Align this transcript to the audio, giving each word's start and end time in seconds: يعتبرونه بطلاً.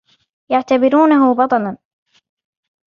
يعتبرونه 0.49 1.33
بطلاً. 1.35 1.77